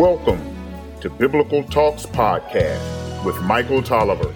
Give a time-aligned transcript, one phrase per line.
[0.00, 4.34] to Biblical Talks Podcast with Michael Tolliver.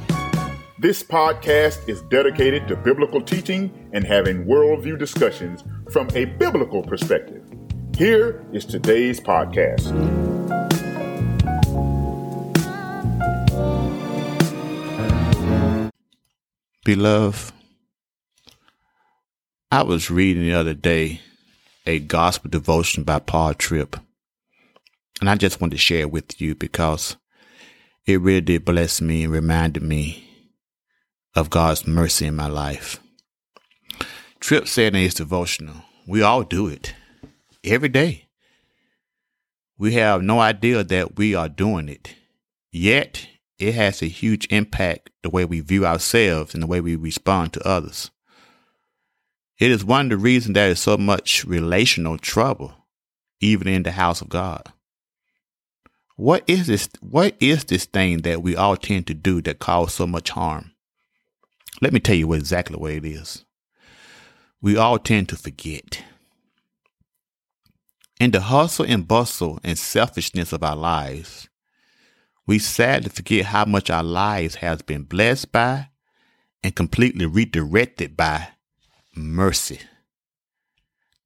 [0.79, 7.43] This podcast is dedicated to biblical teaching and having worldview discussions from a biblical perspective.
[7.97, 9.91] Here is today's podcast.
[16.85, 17.55] Beloved,
[19.71, 21.23] I was reading the other day
[21.87, 23.97] a gospel devotion by Paul Tripp,
[25.21, 27.17] and I just want to share it with you because
[28.07, 30.29] it really did bless me and reminded me
[31.35, 33.01] of God's mercy in my life.
[34.41, 36.95] Tripp said in his devotional, we all do it
[37.65, 38.29] every day.
[39.79, 42.15] We have no idea that we are doing it,
[42.71, 43.27] yet
[43.59, 47.53] it has a huge impact the way we view ourselves and the way we respond
[47.55, 48.11] to others.
[49.59, 52.75] It is one of the reasons there is so much relational trouble,
[53.41, 54.73] even in the house of God.
[56.17, 56.89] What is this?
[57.01, 60.73] What is this thing that we all tend to do that causes so much harm?
[61.83, 63.45] Let me tell you what exactly what it is.
[64.61, 66.05] We all tend to forget.
[68.21, 71.49] In the hustle and bustle and selfishness of our lives,
[72.47, 75.89] we sadly forget how much our lives has been blessed by
[76.63, 78.49] and completely redirected by
[79.17, 79.81] mercy.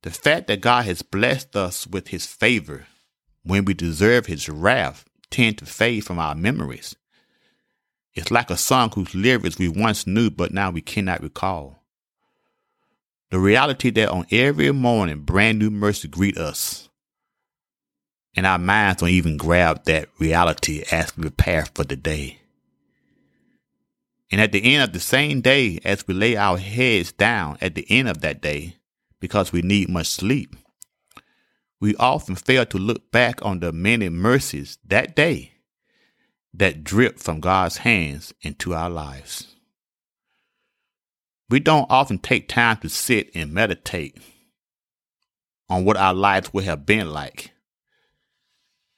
[0.03, 2.87] The fact that God has blessed us with his favor
[3.49, 6.95] when we deserve his wrath tend to fade from our memories.
[8.15, 11.83] It's like a song whose lyrics we once knew but now we cannot recall.
[13.31, 16.89] The reality that on every morning brand new mercy greet us.
[18.35, 22.41] And our minds don't even grab that reality as we prepare for the day.
[24.31, 27.75] And at the end of the same day, as we lay our heads down at
[27.75, 28.77] the end of that day,
[29.21, 30.55] because we need much sleep,
[31.81, 35.53] we often fail to look back on the many mercies that day
[36.53, 39.55] that drip from God's hands into our lives.
[41.51, 44.19] We don't often take time to sit and meditate
[45.69, 47.53] on what our lives would have been like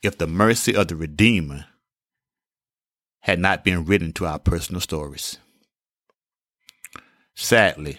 [0.03, 1.67] if the mercy of the Redeemer
[3.21, 5.39] had not been written to our personal stories.
[7.35, 7.99] Sadly,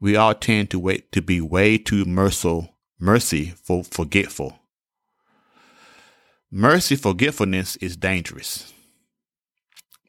[0.00, 4.58] we all tend to wait to be way too merciful, merciful, forgetful.
[6.50, 8.72] Mercy forgetfulness is dangerous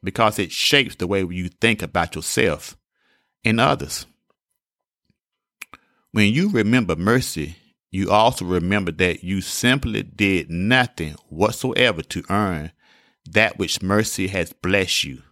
[0.02, 2.76] because it shapes the way you think about yourself
[3.44, 4.06] and others.
[6.12, 7.56] When you remember mercy,
[7.90, 12.72] you also remember that you simply did nothing whatsoever to earn
[13.28, 15.22] that which mercy has blessed you.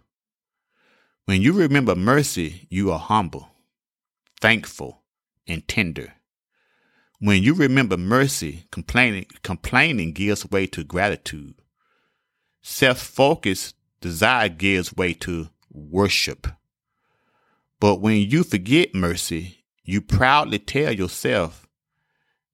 [1.25, 3.49] When you remember mercy, you are humble,
[4.41, 5.01] thankful,
[5.47, 6.13] and tender.
[7.19, 11.55] When you remember mercy, complaining, complaining gives way to gratitude.
[12.61, 16.47] Self-focused desire gives way to worship.
[17.79, 21.67] But when you forget mercy, you proudly tell yourself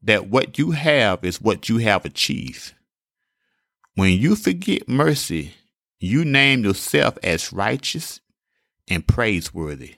[0.02, 2.74] that what you have is what you have achieved.
[3.96, 5.54] When you forget mercy,
[6.00, 8.20] you name yourself as righteous
[8.90, 9.96] and praiseworthy,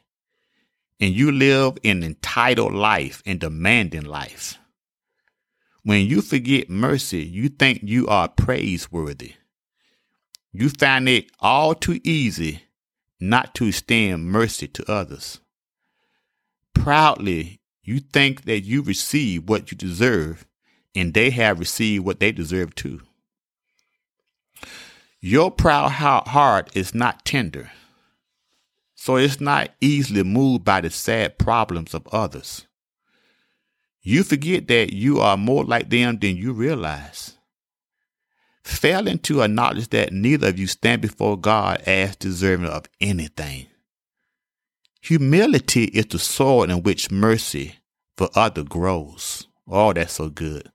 [1.00, 4.58] and you live an entitled life and demanding life.
[5.84, 9.34] When you forget mercy, you think you are praiseworthy.
[10.54, 12.64] You find it all too easy
[13.20, 15.40] not to extend mercy to others.
[16.74, 20.46] Proudly, you think that you receive what you deserve,
[20.96, 23.02] and they have received what they deserve too.
[25.20, 27.72] Your proud heart is not tender,
[29.03, 32.68] so it's not easily moved by the sad problems of others.
[34.02, 37.38] You forget that you are more like them than you realize.
[38.63, 43.66] Failing to acknowledge that neither of you stand before God as deserving of anything.
[45.01, 47.80] Humility is the soil in which mercy
[48.16, 49.48] for other grows.
[49.68, 50.72] Oh, that's so good.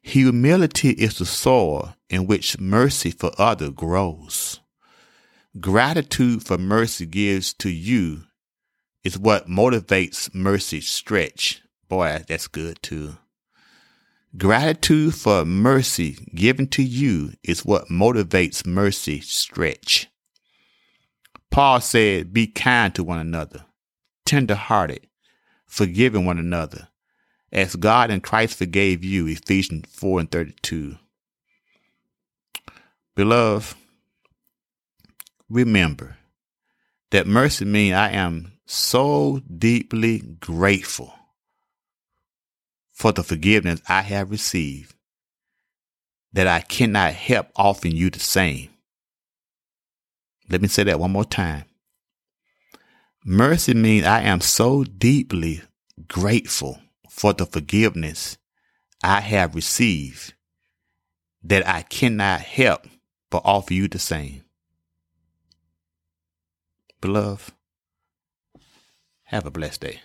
[0.00, 4.61] Humility is the soil in which mercy for other grows.
[5.60, 8.22] Gratitude for mercy gives to you
[9.04, 11.60] is what motivates mercy stretch.
[11.90, 13.18] Boy, that's good too.
[14.38, 20.08] Gratitude for mercy given to you is what motivates mercy stretch.
[21.50, 23.66] Paul said, Be kind to one another,
[24.24, 25.06] tender hearted,
[25.66, 26.88] forgiving one another,
[27.52, 30.96] as God and Christ forgave you, Ephesians 4 and 32.
[33.14, 33.76] Beloved,
[35.52, 36.16] remember
[37.10, 41.14] that mercy means I am so deeply grateful
[42.92, 44.94] for the forgiveness I have received
[46.32, 48.70] that I cannot help offering you the same.
[50.48, 51.64] Let me say that one more time.
[53.24, 55.62] Mercy means I am so deeply
[56.08, 58.38] grateful for the forgiveness
[59.04, 60.34] I have received
[61.42, 62.86] that I cannot help
[63.30, 64.44] but offer you the same.
[67.02, 67.52] Beloved,
[69.24, 70.00] have a blessed day.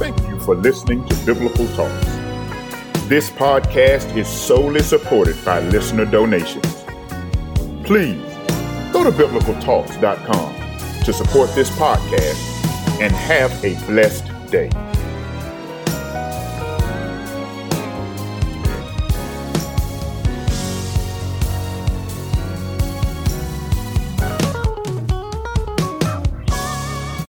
[0.00, 2.06] Thank you for listening to Biblical Talks.
[3.06, 6.84] This podcast is solely supported by listener donations.
[7.84, 8.33] Please
[8.94, 14.70] go to biblicaltalks.com to support this podcast and have a blessed day.